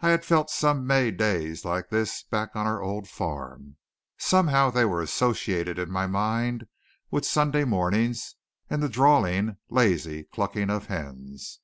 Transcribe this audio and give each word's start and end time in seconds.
I 0.00 0.08
had 0.08 0.24
felt 0.24 0.48
some 0.48 0.86
May 0.86 1.10
days 1.10 1.62
like 1.62 1.90
this 1.90 2.22
back 2.22 2.56
on 2.56 2.66
our 2.66 2.80
old 2.80 3.06
farm. 3.06 3.76
Somehow 4.16 4.70
they 4.70 4.86
were 4.86 5.02
associated 5.02 5.78
in 5.78 5.90
my 5.90 6.06
mind 6.06 6.66
with 7.10 7.26
Sunday 7.26 7.64
morning 7.64 8.14
and 8.70 8.82
the 8.82 8.88
drawling, 8.88 9.58
lazy 9.68 10.24
clucking 10.24 10.70
of 10.70 10.86
hens. 10.86 11.60